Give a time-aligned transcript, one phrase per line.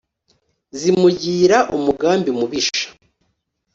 [0.79, 2.87] Zimugira umugambi mubisha